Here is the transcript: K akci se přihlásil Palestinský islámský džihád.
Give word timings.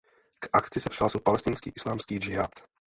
K 0.39 0.49
akci 0.53 0.79
se 0.79 0.89
přihlásil 0.89 1.19
Palestinský 1.21 1.71
islámský 1.75 2.17
džihád. 2.17 2.49